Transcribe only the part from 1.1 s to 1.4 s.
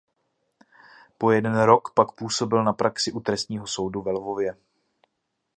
Po